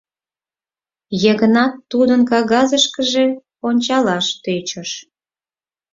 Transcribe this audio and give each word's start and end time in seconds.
—Йыгнат 1.23 1.73
тудын 1.91 2.21
кагазышкыже 2.29 3.25
ончалаш 3.67 4.25
тӧчыш. 4.43 4.91